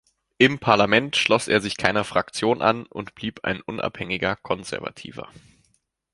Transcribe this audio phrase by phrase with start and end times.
[0.39, 5.29] Im Parlament schloss er sich keiner Fraktion an und blieb ein unabhängiger Konservativer.